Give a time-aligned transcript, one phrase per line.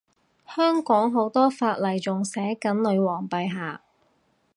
[0.47, 3.83] 香港好多法例仲寫緊女皇陛下